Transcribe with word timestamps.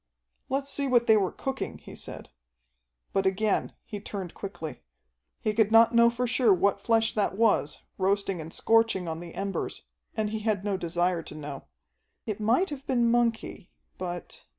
"Let's 0.49 0.71
see 0.71 0.87
what 0.87 1.05
they 1.05 1.15
were 1.15 1.31
cooking," 1.31 1.77
he 1.77 1.93
said. 1.93 2.29
But 3.13 3.27
again 3.27 3.73
he 3.85 3.99
turned 3.99 4.33
quickly. 4.33 4.81
He 5.39 5.53
could 5.53 5.71
not 5.71 5.93
know 5.93 6.09
for 6.09 6.25
sure 6.25 6.51
what 6.51 6.81
flesh 6.81 7.13
that 7.13 7.37
was, 7.37 7.83
roasting 7.99 8.41
and 8.41 8.51
scorching 8.51 9.07
on 9.07 9.19
the 9.19 9.35
embers, 9.35 9.83
and 10.17 10.31
he 10.31 10.39
had 10.39 10.65
no 10.65 10.75
desire 10.75 11.21
to 11.21 11.35
know. 11.35 11.65
It 12.25 12.39
might 12.39 12.71
have 12.71 12.87
been 12.87 13.11
monkey, 13.11 13.69
but 13.99 14.43